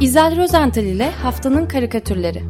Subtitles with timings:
[0.00, 2.42] İzel Rozental ile Haftanın Karikatürleri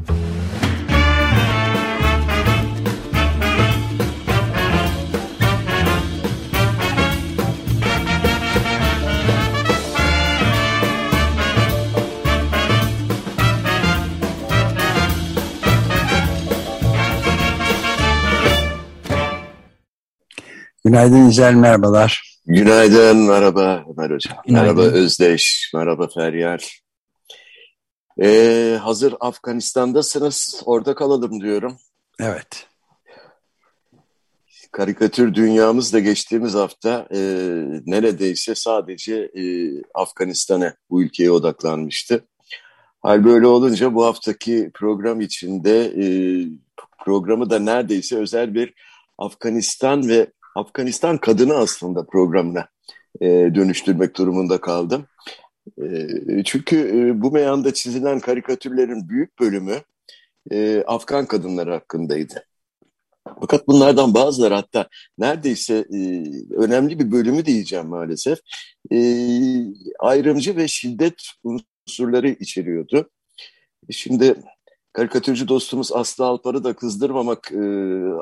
[20.84, 22.40] Günaydın İzel, merhabalar.
[22.46, 24.38] Günaydın, merhaba Ömer Hocam.
[24.46, 24.76] Günaydın.
[24.76, 26.58] Merhaba Özdeş, merhaba Feryal.
[28.22, 31.76] Ee, hazır Afganistan'dasınız, orada kalalım diyorum.
[32.20, 32.66] Evet.
[34.72, 37.18] Karikatür dünyamız da geçtiğimiz hafta e,
[37.86, 39.42] neredeyse sadece e,
[39.94, 42.24] Afganistan'a, bu ülkeye odaklanmıştı.
[43.02, 46.04] Hal böyle olunca bu haftaki program içinde e,
[47.04, 48.74] programı da neredeyse özel bir
[49.18, 52.68] Afganistan ve Afganistan kadını aslında programına
[53.20, 55.06] e, dönüştürmek durumunda kaldım.
[55.78, 59.76] E, çünkü e, bu meyanda çizilen karikatürlerin büyük bölümü
[60.50, 62.46] e, Afgan kadınları hakkındaydı.
[63.40, 65.98] Fakat bunlardan bazıları hatta neredeyse e,
[66.54, 68.38] önemli bir bölümü diyeceğim maalesef
[69.98, 73.10] ayrımcı ve şiddet unsurları içeriyordu.
[73.90, 74.34] Şimdi
[74.92, 77.58] karikatürcü dostumuz Aslı Alpar'ı da kızdırmamak e,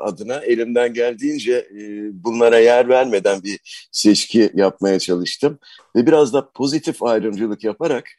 [0.03, 1.83] adına elimden geldiğince e,
[2.23, 3.59] bunlara yer vermeden bir
[3.91, 5.59] seçki yapmaya çalıştım.
[5.95, 8.09] Ve biraz da pozitif ayrımcılık yaparak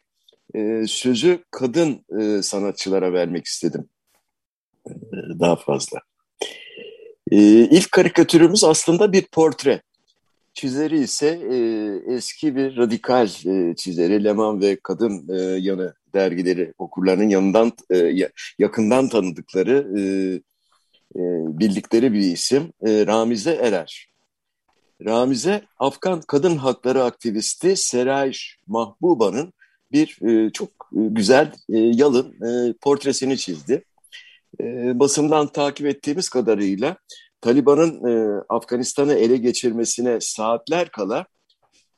[0.55, 3.89] e, sözü kadın e, sanatçılara vermek istedim
[4.87, 4.93] e,
[5.41, 6.01] daha fazla.
[7.31, 9.83] E, ilk karikatürümüz aslında bir portre.
[10.55, 11.57] Çizeri ise e,
[12.15, 18.13] eski bir radikal e, çizeri Leman ve Kadın e, Yanı dergileri okurlarının yanından e,
[18.59, 20.03] yakından tanıdıkları e,
[21.17, 21.23] e,
[21.59, 24.11] bildikleri bir isim Ramize Erer.
[25.05, 28.33] Ramize Afgan kadın hakları aktivisti Seray
[28.67, 29.53] Mahbuba'nın
[29.93, 30.19] bir
[30.53, 32.37] çok güzel yalın
[32.81, 33.85] portresini çizdi.
[34.95, 36.97] Basından takip ettiğimiz kadarıyla
[37.41, 38.03] Taliban'ın
[38.49, 41.27] Afganistan'ı ele geçirmesine saatler kala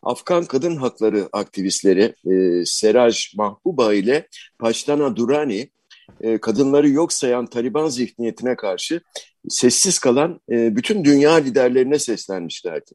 [0.03, 5.71] Afgan kadın hakları aktivistleri e, Seraj Mahbuba ile Paştana Durani
[6.21, 9.01] e, kadınları yok sayan Taliban zihniyetine karşı
[9.49, 12.91] sessiz kalan e, bütün dünya liderlerine seslenmişlerdi.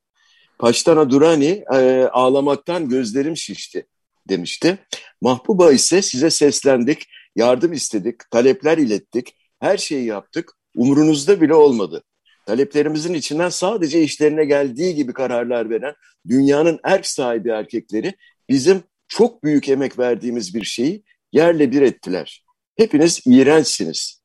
[0.59, 3.87] Paştana Durani e, ağlamaktan gözlerim şişti
[4.29, 4.77] demişti.
[5.21, 12.03] Mahbuba ise size seslendik, yardım istedik, talepler ilettik, her şeyi yaptık, umurunuzda bile olmadı
[12.47, 15.93] taleplerimizin içinden sadece işlerine geldiği gibi kararlar veren
[16.27, 18.13] dünyanın erk sahibi erkekleri
[18.49, 22.45] bizim çok büyük emek verdiğimiz bir şeyi yerle bir ettiler.
[22.77, 24.21] Hepiniz iğrençsiniz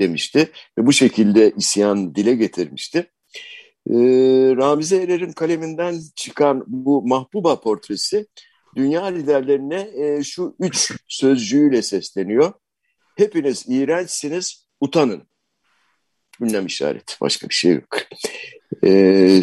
[0.00, 2.98] demişti ve bu şekilde isyan dile getirmişti.
[3.90, 3.94] Ee,
[4.56, 8.26] Ramize Erer'in kaleminden çıkan bu Mahbuba portresi
[8.76, 12.52] dünya liderlerine e, şu üç sözcüğüyle sesleniyor.
[13.16, 15.28] Hepiniz iğrençsiniz, utanın
[16.40, 17.14] ünlem işareti.
[17.20, 17.98] Başka bir şey yok.
[18.84, 19.42] Ee,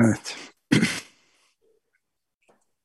[0.00, 0.36] evet.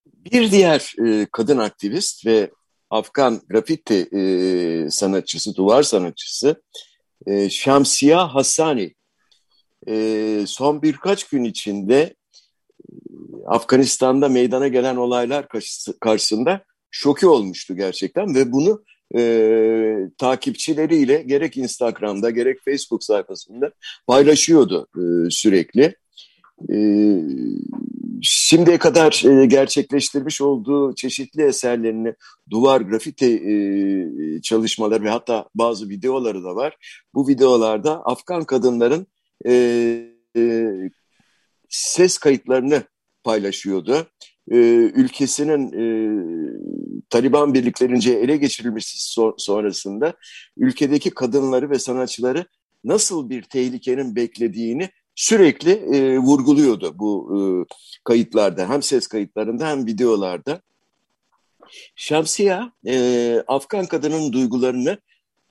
[0.05, 2.51] Bir diğer e, kadın aktivist ve
[2.89, 6.63] Afgan grafiti e, sanatçısı, duvar sanatçısı
[7.25, 8.95] e, Şamsiya Hassani
[9.87, 12.15] e, son birkaç gün içinde e,
[13.47, 15.47] Afganistan'da meydana gelen olaylar
[16.01, 18.83] karşısında şoki olmuştu gerçekten ve bunu
[19.17, 23.71] e, takipçileriyle gerek Instagram'da gerek Facebook sayfasında
[24.07, 25.95] paylaşıyordu e, sürekli.
[26.71, 26.77] E,
[28.21, 32.13] şimdiye kadar e, gerçekleştirmiş olduğu çeşitli eserlerini,
[32.49, 36.77] duvar, grafiti e, çalışmaları ve hatta bazı videoları da var.
[37.13, 39.07] Bu videolarda Afgan kadınların
[39.45, 39.53] e,
[40.37, 40.73] e,
[41.69, 42.83] ses kayıtlarını
[43.23, 44.07] paylaşıyordu.
[44.51, 44.57] E,
[44.95, 45.85] ülkesinin e,
[47.09, 50.13] Taliban birliklerince ele geçirilmesi so sonrasında
[50.57, 52.45] ülkedeki kadınları ve sanatçıları
[52.83, 57.39] nasıl bir tehlikenin beklediğini sürekli e, vurguluyordu bu e,
[58.03, 58.69] kayıtlarda.
[58.69, 60.61] Hem ses kayıtlarında hem videolarda.
[61.95, 64.97] Şamsiya, e, Afgan kadının duygularını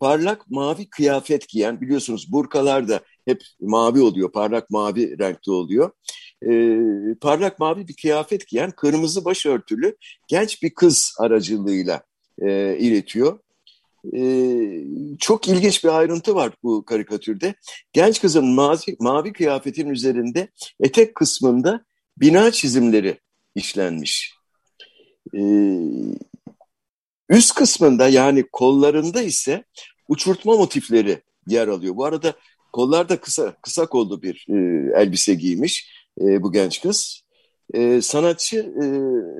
[0.00, 5.90] parlak mavi kıyafet giyen, biliyorsunuz burkalar da hep mavi oluyor, parlak mavi renkte oluyor.
[6.46, 6.80] E,
[7.20, 9.96] parlak mavi bir kıyafet giyen, kırmızı başörtülü
[10.28, 12.02] genç bir kız aracılığıyla
[12.42, 13.38] e, iletiyor.
[14.16, 14.22] E,
[15.18, 17.54] çok ilginç bir ayrıntı var bu karikatürde.
[17.92, 20.48] Genç kızın mavi, mavi kıyafetin üzerinde
[20.80, 21.84] etek kısmında
[22.16, 23.20] bina çizimleri
[23.54, 24.34] işlenmiş.
[25.34, 25.40] E,
[27.28, 29.64] üst kısmında yani kollarında ise
[30.08, 31.96] uçurtma motifleri yer alıyor.
[31.96, 32.34] Bu arada
[32.72, 34.56] kollarda kısa kısa kollu bir e,
[35.02, 37.22] elbise giymiş e, bu genç kız.
[37.74, 38.84] E, sanatçı e,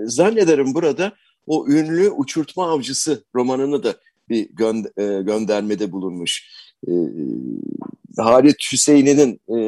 [0.08, 1.12] zannederim burada
[1.46, 3.94] o ünlü Uçurtma Avcısı romanını da
[4.28, 6.48] bir gö e, göndermede bulunmuş.
[6.88, 6.92] E,
[8.16, 9.58] Halit Hüseyin'in e,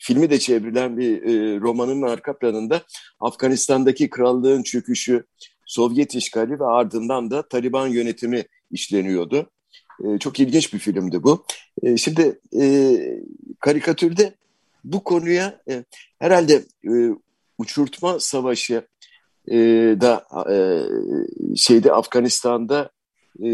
[0.00, 2.82] filmi de çevrilen bir e, romanın arka planında
[3.20, 5.24] Afganistan'daki krallığın çöküşü,
[5.66, 9.50] Sovyet işgali ve ardından da Taliban yönetimi işleniyordu.
[10.04, 11.44] E, çok ilginç bir filmdi bu.
[11.82, 12.96] E, şimdi e,
[13.60, 14.34] karikatürde
[14.84, 15.84] bu konuya e,
[16.18, 16.92] herhalde e,
[17.58, 18.86] uçurtma savaşı
[19.48, 19.56] e,
[20.00, 20.56] da e,
[21.56, 22.90] şeyde Afganistan'da
[23.44, 23.48] e,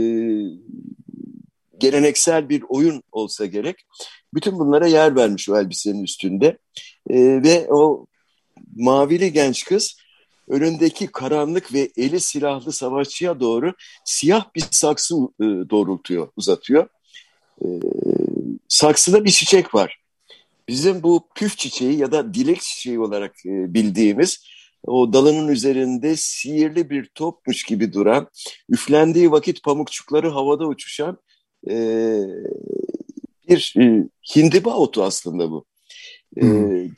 [1.78, 3.76] geleneksel bir oyun olsa gerek.
[4.34, 6.58] Bütün bunlara yer vermiş o elbisenin üstünde.
[7.10, 8.06] E, ve o
[8.76, 9.96] mavili genç kız
[10.48, 13.74] önündeki karanlık ve eli silahlı savaşçıya doğru
[14.04, 16.88] siyah bir saksı e, doğrultuyor, uzatıyor.
[17.64, 17.68] E,
[18.68, 19.99] saksıda bir çiçek var.
[20.70, 24.46] Bizim bu püf çiçeği ya da dilek çiçeği olarak e, bildiğimiz
[24.86, 28.28] o dalının üzerinde sihirli bir topmuş gibi duran,
[28.68, 31.18] üflendiği vakit pamukçukları havada uçuşan
[31.70, 31.74] e,
[33.48, 35.64] bir e, hindiba otu aslında bu.
[36.36, 36.90] E, hmm.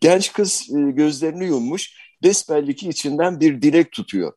[0.00, 4.32] Genç kız e, gözlerini yummuş, besbelli ki içinden bir dilek tutuyor.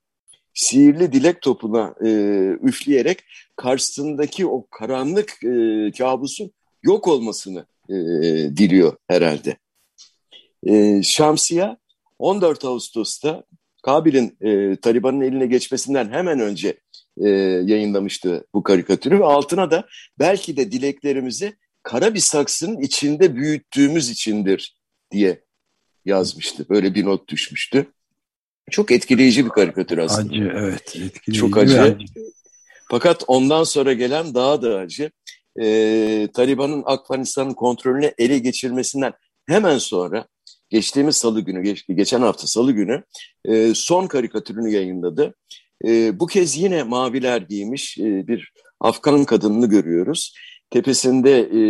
[0.53, 2.09] Sihirli dilek topuna e,
[2.63, 3.23] üfleyerek
[3.55, 6.51] karşısındaki o karanlık e, kabusun
[6.83, 7.93] yok olmasını e,
[8.57, 9.57] diliyor herhalde.
[10.63, 11.77] E, Şamsiya
[12.19, 13.43] 14 Ağustos'ta
[13.83, 16.77] Kabil'in e, Taliban'ın eline geçmesinden hemen önce
[17.17, 17.29] e,
[17.65, 19.87] yayınlamıştı bu karikatürü ve altına da
[20.19, 21.53] belki de dileklerimizi
[21.83, 24.77] kara bir saksının içinde büyüttüğümüz içindir
[25.11, 25.43] diye
[26.05, 26.65] yazmıştı.
[26.69, 27.85] Böyle bir not düşmüştü.
[28.71, 30.33] Çok etkileyici bir karikatür aslında.
[30.33, 30.95] Acı evet.
[30.95, 31.81] Etkileyici Çok acı.
[31.81, 32.05] acı.
[32.89, 35.11] Fakat ondan sonra gelen daha da acı.
[35.61, 39.13] Ee, Taliban'ın Afganistan'ın kontrolünü ele geçirmesinden
[39.47, 40.27] hemen sonra
[40.69, 43.03] geçtiğimiz salı günü, geç, geçen hafta salı günü
[43.45, 45.35] e, son karikatürünü yayınladı.
[45.85, 50.33] E, bu kez yine maviler giymiş e, bir Afgan kadınını görüyoruz.
[50.69, 51.61] Tepesinde e,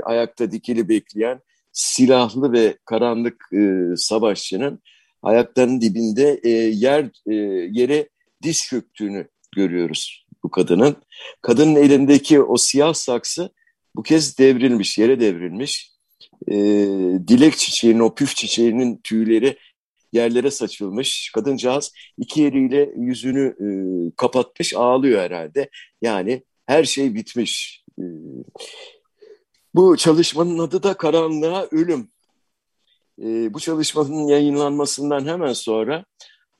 [0.00, 1.40] ayakta dikili bekleyen
[1.72, 4.82] silahlı ve karanlık e, savaşçının
[5.22, 7.34] ayaklarının dibinde e, yer e,
[7.72, 8.08] yere
[8.42, 10.96] diz çöktüğünü görüyoruz bu kadının.
[11.42, 13.50] Kadının elindeki o siyah saksı
[13.96, 15.92] bu kez devrilmiş, yere devrilmiş.
[16.48, 16.54] E,
[17.28, 19.58] dilek çiçeğinin, o püf çiçeğinin tüyleri
[20.12, 21.30] yerlere saçılmış.
[21.34, 23.68] Kadıncağız iki eliyle yüzünü e,
[24.16, 25.68] kapatmış, ağlıyor herhalde.
[26.02, 27.84] Yani her şey bitmiş.
[27.98, 28.04] E,
[29.74, 32.08] bu çalışmanın adı da Karanlığa Ölüm.
[33.22, 36.04] E, bu çalışmanın yayınlanmasından hemen sonra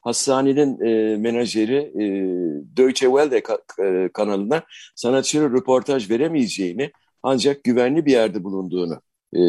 [0.01, 2.05] Hassani'nin e, menajeri e,
[2.77, 4.63] Deutsche Welle ka e, kanalına
[4.95, 6.91] sanatçının röportaj veremeyeceğini
[7.23, 9.01] ancak güvenli bir yerde bulunduğunu
[9.37, 9.41] e,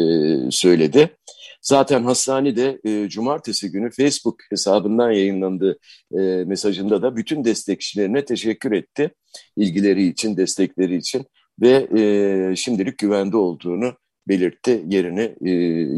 [0.50, 1.16] söyledi.
[1.62, 5.78] Zaten Hassani de e, cumartesi günü Facebook hesabından yayınlandığı
[6.12, 9.10] e, mesajında da bütün destekçilerine teşekkür etti.
[9.56, 11.26] ilgileri için, destekleri için
[11.60, 13.92] ve e, şimdilik güvende olduğunu
[14.28, 14.84] belirtti.
[14.88, 15.50] Yerini e,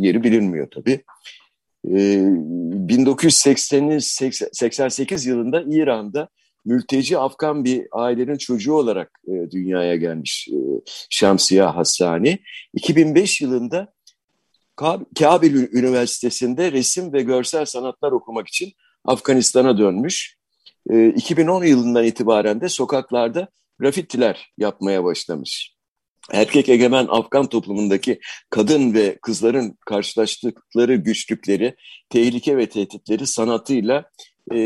[0.07, 1.05] yeri bilinmiyor tabii.
[1.89, 2.23] E,
[2.89, 6.29] 1988 yılında İran'da
[6.65, 10.57] mülteci Afgan bir ailenin çocuğu olarak e, dünyaya gelmiş e,
[11.11, 12.39] Şamsiya Hassani.
[12.75, 13.93] 2005 yılında
[15.19, 18.73] Kabil Üniversitesi'nde resim ve görsel sanatlar okumak için
[19.05, 20.37] Afganistan'a dönmüş.
[20.91, 23.49] E, 2010 yılından itibaren de sokaklarda
[23.79, 25.75] grafittiler yapmaya başlamış.
[26.31, 31.77] Erkek egemen Afgan toplumundaki kadın ve kızların karşılaştıkları güçlükleri,
[32.11, 34.05] tehlike ve tehditleri sanatıyla
[34.55, 34.59] e,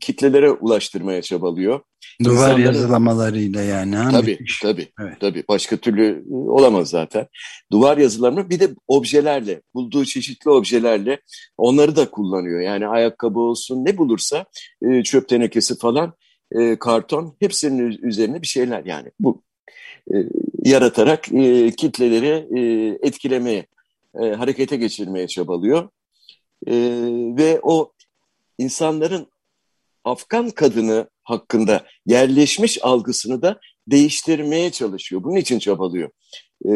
[0.00, 1.80] kitlelere ulaştırmaya çabalıyor.
[2.24, 3.96] Duvar İnsanların, yazılamalarıyla yani.
[3.96, 4.10] Ha?
[4.10, 5.20] Tabii, tabii, evet.
[5.20, 5.44] tabii.
[5.48, 7.26] Başka türlü olamaz zaten.
[7.72, 11.20] Duvar yazılarını bir de objelerle, bulduğu çeşitli objelerle
[11.56, 12.60] onları da kullanıyor.
[12.60, 14.44] Yani ayakkabı olsun ne bulursa
[14.82, 16.14] e, çöp tenekesi falan
[16.52, 19.42] e, karton hepsinin üzerine bir şeyler yani bu
[20.10, 20.16] e,
[20.64, 22.60] yaratarak e, kitleleri e,
[23.06, 23.66] etkilemeye,
[24.22, 25.88] e, harekete geçirmeye çabalıyor.
[26.66, 26.74] E,
[27.36, 27.92] ve o
[28.58, 29.26] insanların
[30.04, 35.24] Afgan kadını hakkında yerleşmiş algısını da değiştirmeye çalışıyor.
[35.24, 36.10] Bunun için çabalıyor.
[36.66, 36.70] E,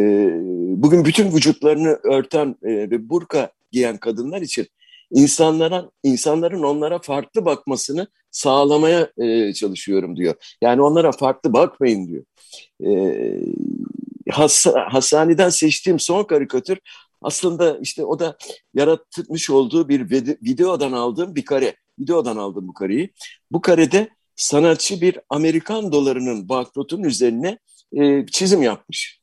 [0.82, 4.66] bugün bütün vücutlarını örten e, ve burka giyen kadınlar için
[5.10, 10.34] insanlara insanların onlara farklı bakmasını sağlamaya e, çalışıyorum diyor.
[10.62, 12.24] Yani onlara farklı bakmayın diyor.
[12.84, 12.90] E,
[14.30, 16.78] Has Hassani'den seçtiğim son karikatür
[17.22, 18.36] aslında işte o da
[18.74, 20.10] yaratmış olduğu bir
[20.42, 21.76] videodan aldığım bir kare.
[21.98, 23.12] Videodan aldım bu kareyi.
[23.52, 27.58] Bu karede sanatçı bir Amerikan dolarının banknotun üzerine
[27.92, 29.20] e, çizim yapmış.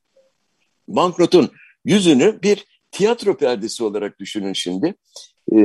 [0.88, 1.50] Banknotun
[1.84, 4.94] yüzünü bir tiyatro perdesi olarak düşünün şimdi.
[5.52, 5.58] E,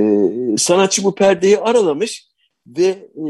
[0.57, 2.29] sanatçı bu perdeyi aralamış
[2.67, 3.27] ve e,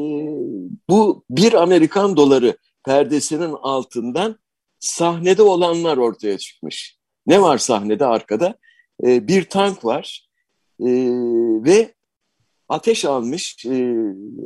[0.90, 4.40] bu bir Amerikan doları perdesinin altından
[4.80, 6.98] sahnede olanlar ortaya çıkmış.
[7.28, 8.56] Ne var sahnede arkada?
[9.04, 10.30] E, bir tank var
[10.80, 10.90] e,
[11.66, 11.94] ve
[12.70, 13.96] ateş almış, e,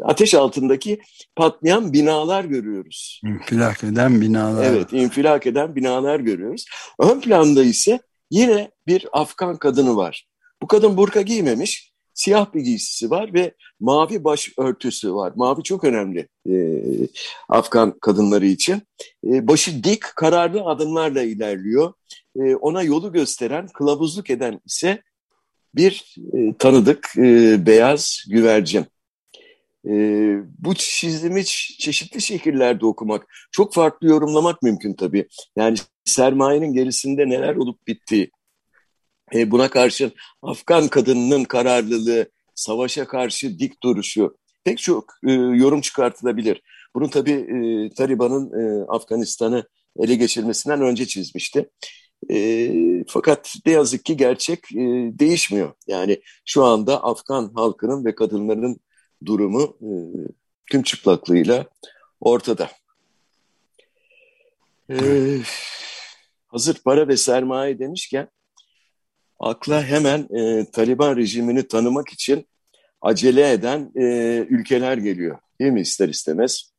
[0.04, 1.00] ateş altındaki
[1.36, 3.22] patlayan binalar görüyoruz.
[3.26, 4.66] İnfilak eden binalar.
[4.66, 6.66] Evet, infilak eden binalar görüyoruz.
[7.00, 8.00] Ön planda ise
[8.32, 10.28] yine bir Afgan kadını var.
[10.62, 15.34] Bu kadın burka giymemiş, siyah bir giysisi var ve mavi baş örtüsü var.
[15.36, 16.54] Mavi çok önemli e,
[17.50, 18.82] Afgan kadınları için.
[19.28, 21.94] E, başı dik, kararlı adımlarla ilerliyor.
[22.36, 25.02] E, ona yolu gösteren, kılavuzluk eden ise
[25.76, 28.86] bir e, tanıdık e, beyaz güvercin.
[29.88, 29.94] E,
[30.60, 35.28] bu çizimi çeşitli şekillerde okumak, çok farklı yorumlamak mümkün tabii.
[35.56, 38.32] Yani sermayenin gerisinde neler olup bittiği,
[39.34, 40.12] e, buna karşın
[40.42, 46.62] Afgan kadınının kararlılığı, savaşa karşı dik duruşu pek çok e, yorum çıkartılabilir.
[46.96, 49.68] Bunu tabii e, Taliban'ın e, Afganistan'ı
[50.00, 51.70] ele geçirmesinden önce çizmişti.
[52.32, 52.70] E,
[53.08, 54.80] fakat ne yazık ki gerçek e,
[55.20, 55.74] değişmiyor.
[55.88, 58.80] Yani şu anda Afgan halkının ve kadınların
[59.26, 59.90] durumu e,
[60.72, 61.66] tüm çıplaklığıyla
[62.22, 62.70] ortada.
[64.90, 64.96] E,
[66.48, 68.28] hazır para ve sermaye demişken
[69.50, 72.48] akla hemen e, Taliban rejimini tanımak için
[73.02, 74.06] acele eden e,
[74.50, 75.38] ülkeler geliyor.
[75.60, 76.72] Değil mi ister istemez?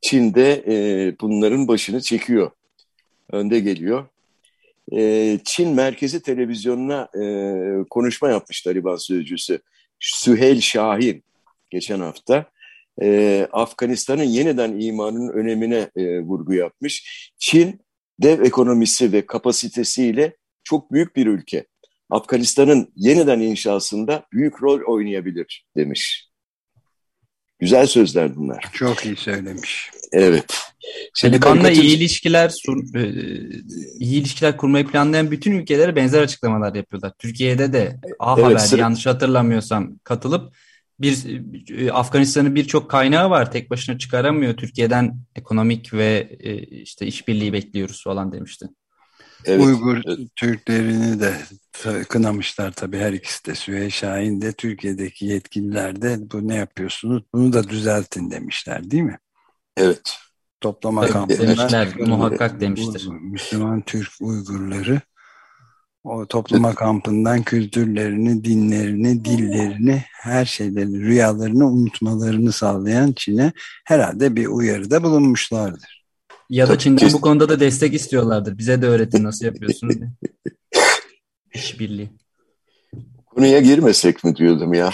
[0.00, 0.74] Çin de e,
[1.20, 2.50] bunların başını çekiyor.
[3.32, 4.06] Önde geliyor.
[4.92, 7.24] E, Çin merkezi televizyonuna e,
[7.90, 9.60] konuşma yapmış Taliban sözcüsü
[10.00, 11.24] Süheyl Şahin
[11.70, 12.46] geçen hafta.
[13.02, 17.32] E, Afganistan'ın yeniden imanının önemine e, vurgu yapmış.
[17.38, 17.80] Çin
[18.22, 21.66] dev ekonomisi ve kapasitesiyle çok büyük bir ülke.
[22.12, 26.28] Afganistan'ın yeniden inşasında büyük rol oynayabilir demiş.
[27.58, 28.64] Güzel sözler bunlar.
[28.72, 29.90] Çok iyi söylemiş.
[30.12, 30.58] Evet.
[31.20, 31.82] Taliban'la karikatür...
[31.82, 32.54] iyi ilişkiler
[32.94, 33.02] e,
[33.98, 37.12] iyi ilişkiler kurmayı planlayan bütün ülkelere benzer açıklamalar yapıyorlar.
[37.18, 38.80] Türkiye'de de A evet, Haber sıra...
[38.80, 40.54] yanlış hatırlamıyorsam katılıp
[41.00, 41.26] bir
[41.78, 43.52] e, Afganistan'ın birçok kaynağı var.
[43.52, 44.56] Tek başına çıkaramıyor.
[44.56, 48.66] Türkiye'den ekonomik ve e, işte işbirliği bekliyoruz falan demişti.
[49.44, 50.18] Evet, Uygur evet.
[50.36, 51.36] Türklerini de
[52.08, 57.52] kınamışlar tabii her ikisi de Süheyl Şahin de Türkiye'deki yetkililer de bu ne yapıyorsunuz bunu
[57.52, 59.18] da düzeltin demişler değil mi?
[59.76, 60.16] Evet.
[60.60, 63.08] Toplama evet, kampında demişler, muhakkak demiştir.
[63.08, 65.00] Müslüman Türk Uygurları
[66.04, 73.52] o toplama kampından kültürlerini, dinlerini, dillerini, her şeylerini, rüyalarını unutmalarını sağlayan Çin'e
[73.84, 76.01] herhalde bir uyarıda bulunmuşlardır.
[76.50, 78.58] Ya da Çin'den bu konuda da destek istiyorlardır.
[78.58, 80.10] Bize de öğretin nasıl yapıyorsunuz diye.
[81.54, 82.10] İşbirliği.
[83.26, 84.90] Konuya girmesek mi diyordum ya.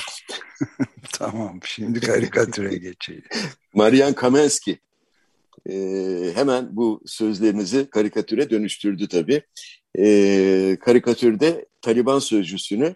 [1.13, 3.23] tamam şimdi karikatüre geçelim.
[3.75, 4.79] Marian Kamenski
[5.69, 5.75] e,
[6.35, 9.43] hemen bu sözlerinizi karikatüre dönüştürdü tabii.
[9.99, 12.95] E, karikatürde Taliban sözcüsünü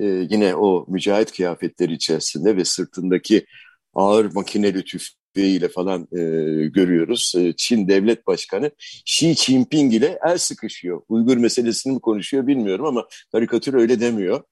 [0.00, 3.46] e, yine o mücahit kıyafetleri içerisinde ve sırtındaki
[3.94, 6.18] ağır makineli tüf ile falan e,
[6.66, 7.34] görüyoruz.
[7.36, 8.70] E, Çin devlet başkanı
[9.06, 11.02] Xi Jinping ile el sıkışıyor.
[11.08, 14.42] Uygur meselesini mi konuşuyor bilmiyorum ama karikatür öyle demiyor.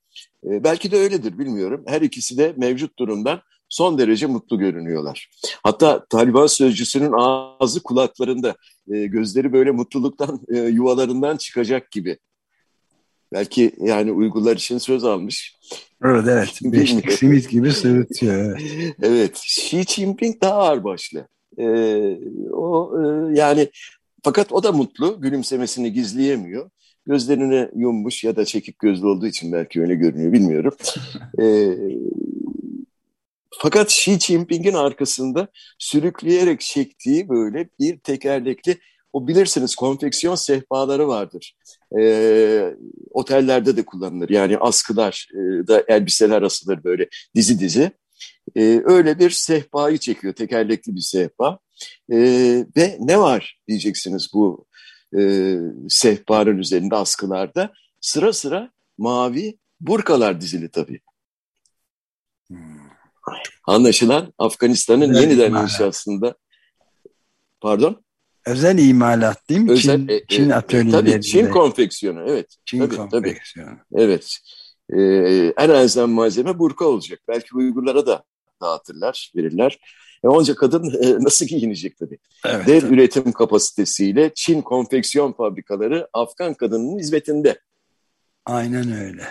[0.45, 1.85] E, belki de öyledir bilmiyorum.
[1.87, 5.31] Her ikisi de mevcut durumdan son derece mutlu görünüyorlar.
[5.63, 8.57] Hatta Taliban sözcüsünün ağzı kulaklarında,
[8.93, 12.19] e, gözleri böyle mutluluktan e, yuvalarından çıkacak gibi.
[13.33, 15.59] Belki yani Uygurlar için söz almış.
[16.05, 16.59] Evet evet.
[16.63, 18.61] Beşlik simit gibi sırıtıyor.
[18.61, 18.95] Evet.
[19.03, 19.37] evet.
[19.45, 21.29] Xi Jinping daha ağırbaşlı.
[21.59, 22.19] Ee,
[22.53, 23.69] o e, yani
[24.23, 25.21] fakat o da mutlu.
[25.21, 26.71] Gülümsemesini gizleyemiyor.
[27.07, 30.77] Gözlerini yummuş ya da çekik gözlü olduğu için belki öyle görünüyor bilmiyorum.
[31.41, 31.77] ee,
[33.59, 38.79] fakat Xi Jinping'in arkasında sürükleyerek çektiği böyle bir tekerlekli
[39.13, 41.57] o bilirsiniz konfeksiyon sehpaları vardır.
[41.99, 42.75] E,
[43.11, 44.29] otellerde de kullanılır.
[44.29, 47.91] Yani askılar e, da elbiseler asılır böyle dizi dizi.
[48.57, 51.59] E, öyle bir sehpayı çekiyor, tekerlekli bir sehpa.
[52.13, 52.19] E,
[52.77, 54.67] ve ne var diyeceksiniz bu
[55.19, 55.55] e,
[55.89, 57.73] sehpanın üzerinde askılarda?
[58.01, 61.01] Sıra sıra mavi burkalar dizili tabii.
[62.49, 62.59] Hmm.
[63.67, 66.35] Anlaşılan Afganistan'ın yeniden inşasında
[67.61, 68.05] pardon?
[68.47, 69.71] Özel imalat değil mi?
[69.71, 71.11] Özel, Çin, e, Çin atölyeleri.
[71.11, 72.57] Tabii Çin konfeksiyonu evet.
[72.65, 73.71] Çin tabii, konfeksiyonu.
[73.71, 74.03] Tabii.
[74.03, 74.39] Evet.
[74.93, 77.21] Ee, en elzem malzeme burka olacak.
[77.29, 78.25] Belki Uygurlara da
[78.63, 79.79] dağıtırlar, verirler.
[80.25, 82.19] E onca kadın e, nasıl giyinecek tabii.
[82.47, 82.95] Evet, Dev tabii.
[82.95, 87.61] üretim kapasitesiyle Çin konfeksiyon fabrikaları Afgan kadının hizmetinde.
[88.47, 89.23] Aynen öyle.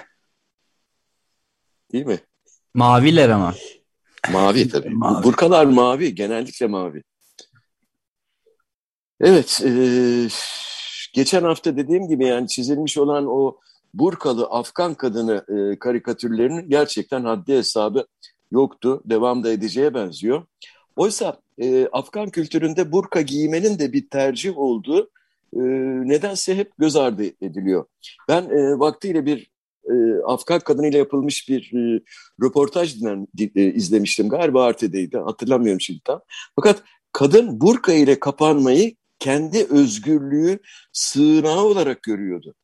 [1.92, 2.20] Değil mi?
[2.74, 3.56] Maviler ama.
[4.32, 4.90] Mavi tabii.
[4.90, 5.24] Mavi.
[5.24, 7.04] Burkalar mavi, genellikle mavi.
[9.22, 9.72] Evet, e,
[11.14, 13.58] geçen hafta dediğim gibi yani çizilmiş olan o
[13.94, 18.08] burkalı Afgan kadını e, karikatürlerinin gerçekten haddi hesabı
[18.52, 19.02] yoktu.
[19.06, 20.44] Devam da edeceğe benziyor.
[20.96, 25.10] Oysa e, Afgan kültüründe burka giymenin de bir tercih olduğu
[25.54, 25.62] e,
[26.10, 27.86] nedense hep göz ardı ediliyor.
[28.28, 29.52] Ben e, vaktiyle bir
[29.86, 29.94] e,
[30.26, 32.02] Afgan kadınıyla yapılmış bir e,
[32.44, 34.30] röportaj dinlen, e, izlemiştim.
[34.30, 36.22] Galiba Arte'deydi hatırlamıyorum şimdi tam.
[36.56, 40.60] Fakat kadın burka ile kapanmayı kendi özgürlüğü
[40.94, 42.56] sığınağı olarak görüyordu.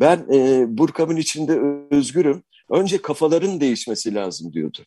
[0.00, 2.42] Ben e, burkamın içinde özgürüm.
[2.70, 4.78] Önce kafaların değişmesi lazım diyordu.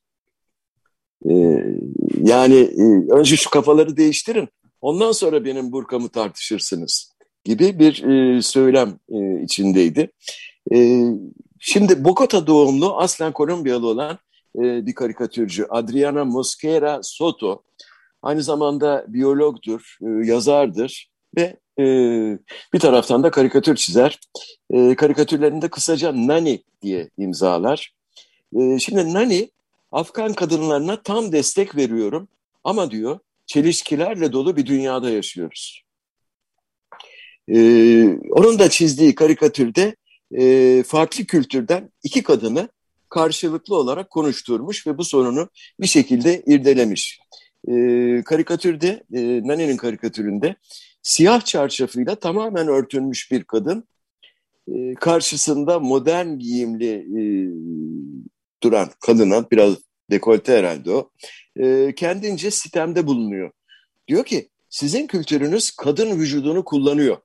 [1.30, 1.34] E,
[2.22, 4.50] yani e, önce şu kafaları değiştirin.
[4.82, 7.12] Ondan sonra benim burkamı tartışırsınız
[7.44, 10.12] gibi bir e, söylem e, içindeydi.
[10.74, 11.06] E,
[11.60, 14.18] şimdi Bogota doğumlu aslen Kolombiyalı olan
[14.56, 17.64] e, bir karikatürcü Adriana Mosquera Soto
[18.22, 21.86] aynı zamanda biyologdur, e, yazardır ve e,
[22.74, 24.20] bir taraftan da karikatür çizer.
[24.74, 27.94] E, karikatürlerinde kısaca Nani diye imzalar.
[28.80, 29.52] Şimdi Nani
[29.92, 32.28] Afgan kadınlarına tam destek veriyorum
[32.64, 35.84] ama diyor çelişkilerle dolu bir dünyada yaşıyoruz.
[38.32, 39.96] Onun da çizdiği karikatürde
[40.84, 42.70] farklı kültürden iki kadını
[43.10, 45.50] karşılıklı olarak konuşturmuş ve bu sorunu
[45.80, 47.20] bir şekilde irdelemiş.
[47.68, 47.74] E,
[48.26, 50.56] karikatürde, e, Nani'nin karikatüründe
[51.02, 53.88] siyah çarşafıyla tamamen örtülmüş bir kadın
[54.68, 57.22] e, karşısında modern giyimli e,
[58.64, 59.76] duran kadına biraz
[60.12, 61.10] dekolte herhalde o
[61.56, 63.52] e, kendince sitemde bulunuyor.
[64.08, 67.18] Diyor ki sizin kültürünüz kadın vücudunu kullanıyor.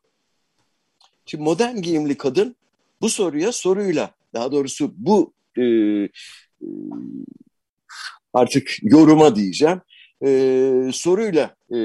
[1.26, 2.57] Şimdi modern giyimli kadın
[3.00, 6.09] bu soruya soruyla daha doğrusu bu e, e,
[8.33, 9.81] artık yoruma diyeceğim
[10.25, 11.78] e, soruyla e,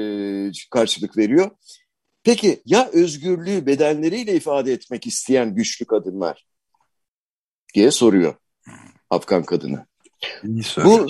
[0.70, 1.50] karşılık veriyor.
[2.24, 6.46] Peki ya özgürlüğü bedenleriyle ifade etmek isteyen güçlü kadınlar
[7.74, 8.34] diye soruyor
[9.10, 9.86] Afgan kadını.
[10.84, 11.06] Bu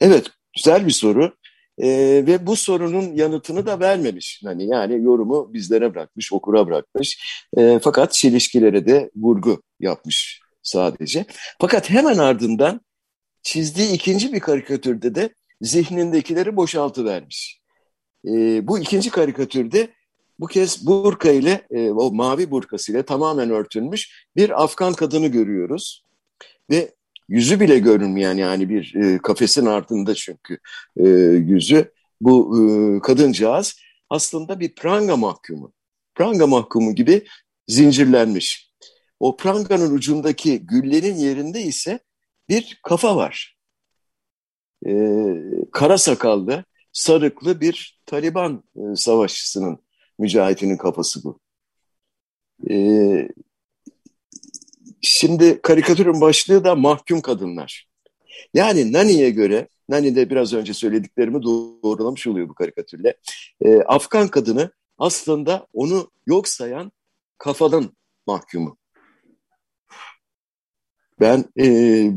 [0.00, 1.36] evet güzel bir soru.
[1.78, 1.88] E,
[2.26, 4.42] ve bu sorunun yanıtını da vermemiş.
[4.44, 7.18] Hani yani yorumu bizlere bırakmış, okura bırakmış.
[7.56, 11.24] E, fakat çelişkilere de vurgu yapmış sadece.
[11.60, 12.80] Fakat hemen ardından
[13.42, 17.60] çizdiği ikinci bir karikatürde de zihnindekileri boşaltı vermiş.
[18.28, 19.88] E, bu ikinci karikatürde
[20.40, 26.04] bu kez burka ile e, o mavi burkasıyla tamamen örtülmüş bir Afgan kadını görüyoruz.
[26.70, 26.94] Ve
[27.28, 30.58] yüzü bile görünmeyen yani bir e, kafesin ardında çünkü
[30.96, 32.62] e, yüzü bu e,
[33.00, 33.76] kadıncağız
[34.10, 35.72] aslında bir pranga mahkumu.
[36.14, 37.26] Pranga mahkumu gibi
[37.68, 38.70] zincirlenmiş.
[39.20, 42.00] O pranganın ucundaki güllerin yerinde ise
[42.48, 43.59] bir kafa var.
[44.86, 44.92] E,
[45.72, 49.78] kara sakallı, sarıklı bir Taliban e, savaşçısının,
[50.18, 51.40] mücahitinin kafası bu.
[52.70, 53.28] E,
[55.02, 57.88] Şimdi karikatürün başlığı da mahkum kadınlar.
[58.54, 63.14] Yani Nani'ye göre, Nani de biraz önce söylediklerimi doğrulamış oluyor bu karikatürle.
[63.60, 66.92] E, Afgan kadını aslında onu yok sayan
[67.38, 68.76] kafadan mahkumu.
[71.20, 71.64] Ben e,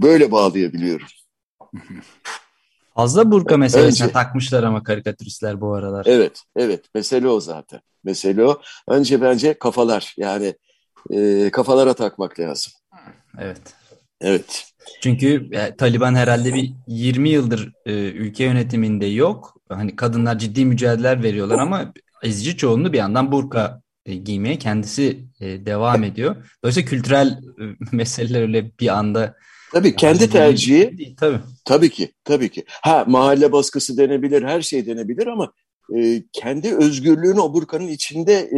[0.02, 1.08] böyle bağlayabiliyorum.
[2.96, 6.06] Fazla burka meselesine Önce, takmışlar ama karikatüristler bu aralar.
[6.10, 6.86] Evet, evet.
[6.96, 7.82] Mesele o zaten.
[8.04, 8.62] Mesele o.
[8.88, 10.14] Önce bence kafalar.
[10.18, 10.54] Yani
[11.12, 12.74] e, kafalara takmak lazım.
[13.40, 13.62] Evet.
[14.22, 14.66] Evet.
[15.02, 19.58] Çünkü e, Taliban herhalde bir 20 yıldır e, ülke yönetiminde yok.
[19.70, 25.66] Hani kadınlar ciddi mücadeleler veriyorlar ama ezici çoğunluğu bir yandan burka e, giymeye kendisi e,
[25.66, 26.36] devam ediyor.
[26.64, 29.36] Dolayısıyla kültürel e, meseleler öyle bir anda
[29.72, 30.98] Tabii kendi tercihi.
[30.98, 31.40] Değil, tabii.
[31.66, 32.64] Tabii ki, tabii ki.
[32.68, 35.54] Ha mahalle baskısı denebilir, her şey denebilir ama
[35.96, 38.58] e, kendi özgürlüğünü o burkanın içinde e,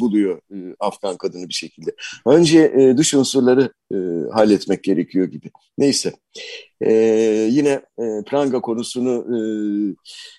[0.00, 1.90] buluyor e, Afgan kadını bir şekilde.
[2.26, 3.96] Önce e, dış unsurları e,
[4.32, 5.50] halletmek gerekiyor gibi.
[5.78, 6.12] Neyse.
[6.80, 6.92] E,
[7.50, 9.38] yine e, pranga konusunu e,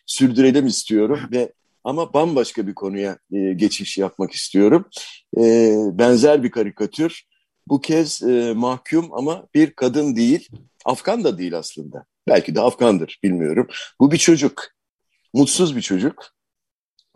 [0.06, 4.86] sürdürelim istiyorum ve ama bambaşka bir konuya e, geçiş yapmak istiyorum.
[5.38, 7.24] E, benzer bir karikatür.
[7.68, 10.50] Bu kez e, mahkum ama bir kadın değil,
[10.88, 12.06] Afgan da değil aslında.
[12.28, 13.68] Belki de Afgandır, bilmiyorum.
[14.00, 14.68] Bu bir çocuk
[15.34, 16.34] mutsuz bir çocuk.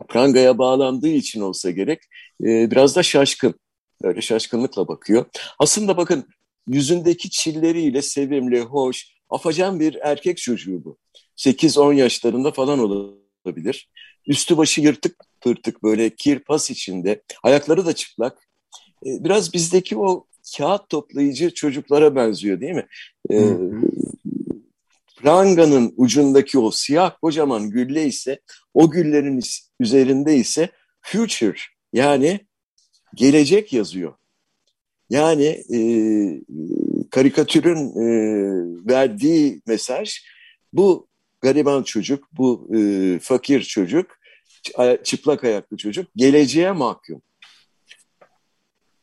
[0.08, 2.02] Pranga'ya bağlandığı için olsa gerek
[2.44, 3.54] e, biraz da şaşkın.
[4.02, 5.24] Öyle şaşkınlıkla bakıyor.
[5.58, 6.28] Aslında bakın
[6.66, 10.98] yüzündeki çilleriyle sevimli, hoş, afacan bir erkek çocuğu bu.
[11.36, 13.90] 8-10 yaşlarında falan olabilir.
[14.26, 17.22] Üstü başı yırtık pırtık böyle kirpas içinde.
[17.42, 18.48] Ayakları da çıplak.
[19.06, 22.86] E, biraz bizdeki o kağıt toplayıcı çocuklara benziyor değil mi?
[23.32, 23.38] E,
[25.16, 28.40] pranganın ucundaki o siyah kocaman gülle ise
[28.74, 29.40] o güllerin
[29.80, 31.58] üzerinde ise future
[31.92, 32.40] yani
[33.14, 34.14] gelecek yazıyor.
[35.10, 35.78] Yani e,
[37.10, 38.06] karikatürün e,
[38.88, 40.20] verdiği mesaj
[40.72, 41.08] bu
[41.40, 44.10] gariban çocuk, bu e, fakir çocuk,
[45.04, 47.22] çıplak ayaklı çocuk geleceğe mahkum.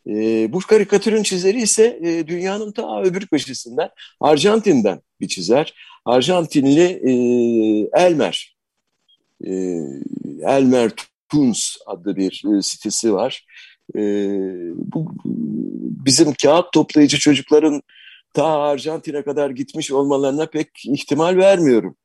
[0.08, 5.74] E, bu karikatürün çizeri ise e, dünyanın ta öbür köşesinden Arjantin'den bir çizer.
[6.06, 7.12] Arjantinli e,
[7.94, 8.58] Elmer.
[9.46, 9.52] E,
[10.42, 10.92] Elmer
[11.30, 13.46] Tunes adlı bir e, sitesi var.
[13.96, 14.02] E,
[14.76, 15.12] bu
[16.06, 17.82] bizim kağıt toplayıcı çocukların
[18.34, 21.96] ta Arjantin'e kadar gitmiş olmalarına pek ihtimal vermiyorum.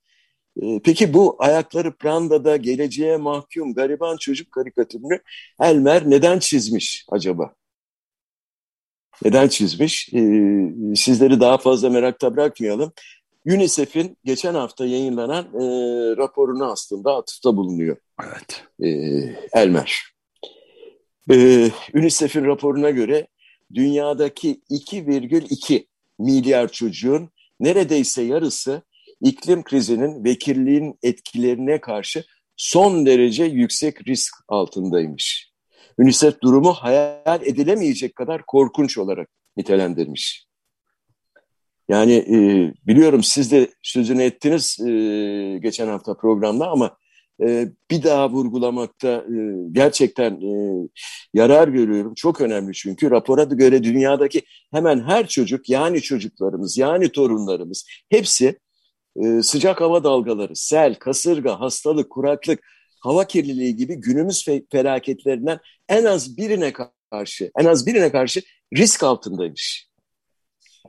[0.62, 5.20] E, peki bu ayakları Pranda'da geleceğe mahkum gariban çocuk karikatürünü
[5.60, 7.54] Elmer neden çizmiş acaba?
[9.24, 10.08] Neden çizmiş?
[10.14, 10.20] E,
[10.96, 12.92] sizleri daha fazla merakta bırakmayalım.
[13.46, 15.66] UNICEF'in geçen hafta yayınlanan e,
[16.16, 17.96] raporunu aslında atıfta bulunuyor.
[18.22, 18.64] Evet.
[18.80, 18.88] E,
[19.52, 20.02] Elmer.
[21.30, 23.26] E, UNICEF'in raporuna göre
[23.74, 25.86] dünyadaki 2,2
[26.18, 28.82] milyar çocuğun neredeyse yarısı
[29.20, 32.24] iklim krizinin ve kirliliğin etkilerine karşı
[32.56, 35.53] son derece yüksek risk altındaymış.
[35.98, 40.46] UNICEF durumu hayal edilemeyecek kadar korkunç olarak nitelendirmiş.
[41.88, 42.36] Yani e,
[42.86, 44.90] biliyorum siz de sözünü ettiniz e,
[45.62, 46.96] geçen hafta programda ama
[47.42, 49.36] e, bir daha vurgulamakta e,
[49.72, 50.88] gerçekten e,
[51.34, 52.14] yarar görüyorum.
[52.14, 58.58] Çok önemli çünkü rapora göre dünyadaki hemen her çocuk yani çocuklarımız yani torunlarımız hepsi
[59.16, 62.60] e, sıcak hava dalgaları, sel, kasırga, hastalık, kuraklık,
[63.04, 66.72] hava kirliliği gibi günümüz fe felaketlerinden en az birine
[67.10, 68.42] karşı en az birine karşı
[68.76, 69.88] risk altındaymış.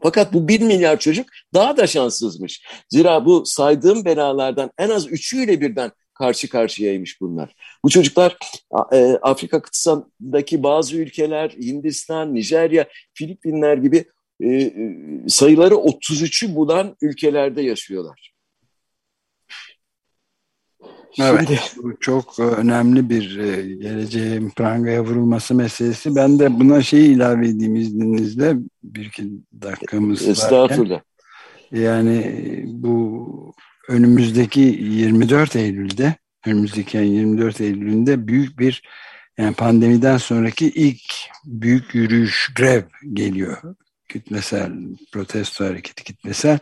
[0.03, 2.65] Fakat bu bir milyar çocuk daha da şanssızmış.
[2.89, 7.55] Zira bu saydığım belalardan en az üçüyle birden karşı karşıyaymış bunlar.
[7.83, 8.37] Bu çocuklar
[8.93, 14.05] e, Afrika kıtasındaki bazı ülkeler, Hindistan, Nijerya, Filipinler gibi
[14.39, 14.73] e, e
[15.27, 18.34] sayıları 33'ü bulan ülkelerde yaşıyorlar.
[21.19, 26.15] Evet, bu çok önemli bir e, geleceğin prangaya vurulması meselesi.
[26.15, 30.91] Ben de buna şey ilave edeyim izninizle bir iki dakikamız Estağfurullah.
[30.91, 31.81] Varken.
[31.81, 33.53] Yani bu
[33.89, 38.83] önümüzdeki 24 Eylül'de önümüzdeki 24 Eylül'ünde büyük bir
[39.37, 41.01] yani pandemiden sonraki ilk
[41.45, 43.75] büyük yürüyüş grev geliyor.
[44.09, 44.71] Kitlesel
[45.11, 46.59] protesto hareketi kitlesel.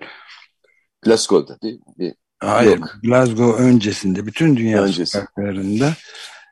[1.01, 2.13] Glasgow'da değil mi?
[2.43, 2.95] Hayır, Yok.
[3.03, 5.12] Glasgow öncesinde bütün dünya Öncesi.
[5.12, 5.93] sokaklarında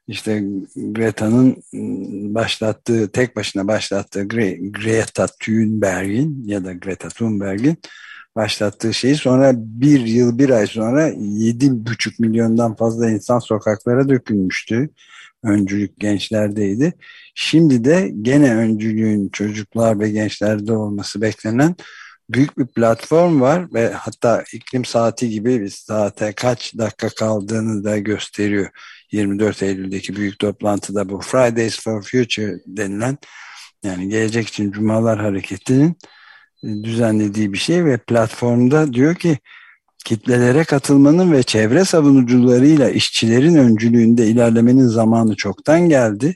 [0.08, 0.44] işte
[0.76, 1.64] Greta'nın
[2.34, 7.78] başlattığı, tek başına başlattığı Gre Greta Thunberg'in ya da Greta Thunberg'in
[8.36, 14.90] başlattığı şeyi sonra bir yıl bir ay sonra yedi buçuk milyondan fazla insan sokaklara dökülmüştü.
[15.44, 16.94] Öncülük gençlerdeydi.
[17.36, 21.76] Şimdi de gene öncülüğün çocuklar ve gençlerde olması beklenen
[22.34, 27.98] büyük bir platform var ve hatta iklim saati gibi bir saate kaç dakika kaldığını da
[27.98, 28.70] gösteriyor.
[29.12, 33.18] 24 Eylül'deki büyük toplantıda bu Fridays for Future denilen
[33.84, 35.96] yani gelecek için Cumalar Hareketi'nin
[36.64, 39.38] e, düzenlediği bir şey ve platformda diyor ki
[40.06, 46.36] kitlelere katılmanın ve çevre savunucularıyla işçilerin öncülüğünde ilerlemenin zamanı çoktan geldi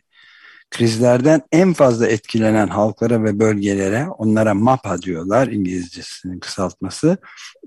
[0.69, 7.17] krizlerden en fazla etkilenen halklara ve bölgelere, onlara MAPA diyorlar İngilizcesinin kısaltması,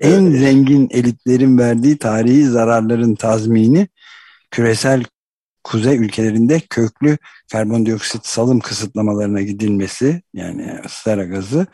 [0.01, 3.89] en zengin elitlerin verdiği tarihi zararların tazmini,
[4.51, 5.05] küresel
[5.65, 7.19] kuzey ülkelerinde köklü
[7.53, 11.67] karbondioksit salım kısıtlamalarına gidilmesi, yani sera gazı,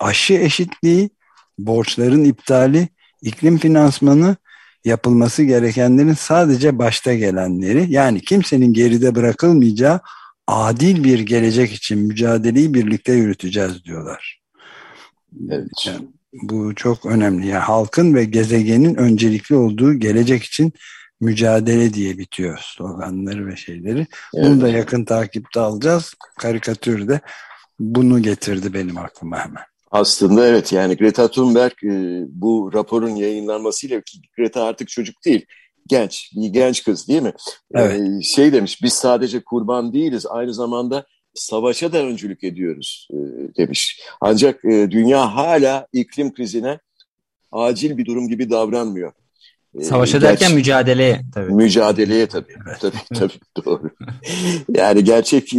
[0.00, 1.10] aşı eşitliği,
[1.58, 2.88] borçların iptali,
[3.22, 4.36] iklim finansmanı,
[4.84, 10.00] yapılması gerekenlerin sadece başta gelenleri, yani kimsenin geride bırakılmayacağı
[10.50, 14.40] adil bir gelecek için mücadeleyi birlikte yürüteceğiz diyorlar.
[15.50, 15.86] Evet.
[15.86, 17.46] Yani bu çok önemli.
[17.46, 20.72] Yani halkın ve gezegenin öncelikli olduğu gelecek için
[21.20, 24.06] mücadele diye bitiyor sloganları ve şeyleri.
[24.34, 24.46] Evet.
[24.46, 26.14] Bunu da yakın takipte alacağız.
[26.38, 27.20] Karikatürde
[27.80, 29.62] bunu getirdi benim aklıma hemen.
[29.90, 34.02] Aslında evet yani Greta Thunberg e, bu raporun yayınlanmasıyla
[34.36, 35.46] Greta artık çocuk değil
[35.86, 37.32] genç, bir genç kız değil mi?
[37.74, 38.00] Evet.
[38.00, 43.16] Ee, şey demiş, biz sadece kurban değiliz, aynı zamanda savaşa da öncülük ediyoruz e,
[43.56, 44.00] demiş.
[44.20, 46.78] Ancak e, dünya hala iklim krizine
[47.52, 49.12] acil bir durum gibi davranmıyor.
[49.74, 51.52] E, Savaşa ee, derken mücadeleye tabii.
[51.52, 52.54] Mücadeleye tabii.
[52.66, 52.80] Evet.
[52.80, 53.32] Tabii tabii
[53.64, 53.90] doğru.
[54.76, 55.58] yani gerçek e,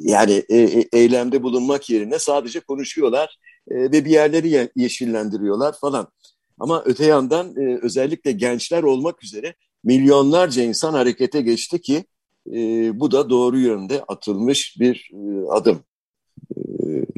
[0.00, 3.38] yani e, e, eylemde bulunmak yerine sadece konuşuyorlar
[3.70, 6.08] e, ve bir yerleri yeşillendiriyorlar falan.
[6.58, 12.04] Ama öte yandan e, özellikle gençler olmak üzere milyonlarca insan harekete geçti ki
[12.52, 12.60] e,
[13.00, 15.84] bu da doğru yönde atılmış bir e, adım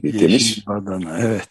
[0.03, 0.67] e, demiş.
[0.67, 1.49] Badana, evet.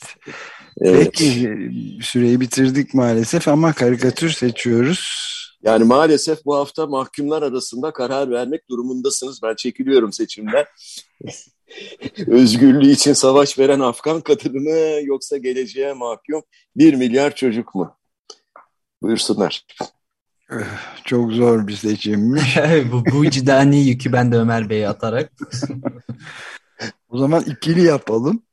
[0.82, 1.06] evet.
[1.06, 1.58] Peki
[2.02, 5.36] süreyi bitirdik maalesef ama karikatür seçiyoruz.
[5.64, 9.40] Yani maalesef bu hafta mahkumlar arasında karar vermek durumundasınız.
[9.44, 10.66] Ben çekiliyorum seçimden.
[12.28, 16.42] Özgürlüğü için savaş veren Afgan kadını mı yoksa geleceğe mahkum
[16.76, 17.98] bir milyar çocuk mu?
[19.02, 19.66] Buyursunlar.
[21.06, 22.58] Çok zor bir seçimmiş.
[22.92, 25.32] bu, bu cidani yükü ben de Ömer Bey'e atarak.
[27.10, 28.44] o zaman ikili yapalım.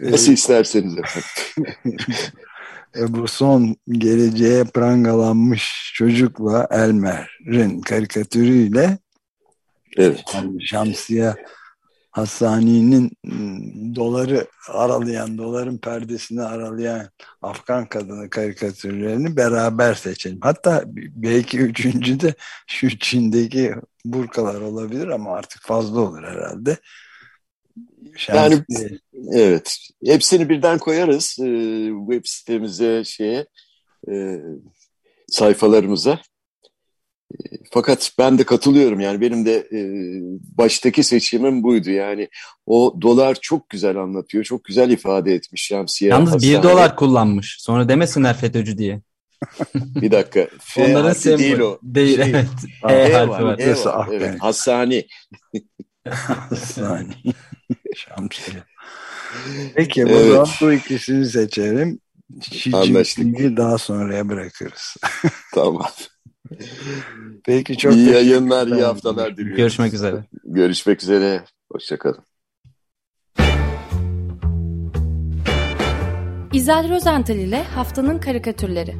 [0.00, 1.96] Nasıl isterseniz efendim.
[2.96, 8.98] E, bu son geleceğe prangalanmış çocukla Elmer'in karikatürüyle
[9.96, 10.20] evet.
[10.34, 11.34] yani Şamsiye
[12.12, 17.08] Hassani'nin ıı, doları aralayan, doların perdesini aralayan
[17.42, 20.38] Afgan kadını karikatürlerini beraber seçelim.
[20.40, 22.34] Hatta belki üçüncü de
[22.66, 26.76] şu Çin'deki burkalar olabilir ama artık fazla olur herhalde.
[28.28, 28.64] Yani
[29.32, 29.76] evet.
[30.06, 33.46] Hepsini birden koyarız e, web sitemize şeye
[34.10, 34.40] e,
[35.28, 36.20] sayfalarımıza.
[37.70, 39.80] Fakat ben de katılıyorum yani benim de e,
[40.58, 42.28] baştaki seçimim buydu yani
[42.66, 46.10] o dolar çok güzel anlatıyor çok güzel ifade etmiş şemsiye.
[46.10, 46.58] Yalnız hastane.
[46.58, 49.02] bir dolar kullanmış sonra demesinler FETÖ'cü diye.
[49.74, 50.48] bir dakika.
[50.60, 51.78] F Onların sembol değil o.
[51.82, 52.48] Değil şey, evet.
[52.88, 53.58] E, e harfi var.
[53.58, 54.08] E var.
[54.12, 54.40] Evet.
[54.40, 55.06] Hassani.
[56.08, 57.14] Hassani.
[57.96, 58.62] Şamsiye.
[59.74, 60.32] Peki evet.
[60.32, 62.00] zaman bu ikisini seçelim.
[62.40, 64.96] Şişimliği daha sonraya bırakırız.
[65.54, 65.90] tamam.
[67.44, 69.56] Peki çok iyi yayınlar, iyi haftalar diliyorum.
[69.56, 70.24] Görüşmek üzere.
[70.44, 71.44] Görüşmek üzere.
[71.72, 72.24] Hoşçakalın.
[76.52, 78.94] İzel Rozental ile Haftanın Karikatürleri